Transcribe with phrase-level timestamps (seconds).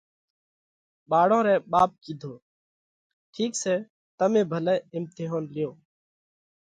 [1.09, 2.33] ٻاۯون رئہ ٻاپ ڪِيڌو:
[3.33, 3.75] ٺِيڪ سئہ
[4.17, 5.69] تمي ڀلئہ اِمتيونَ ليو۔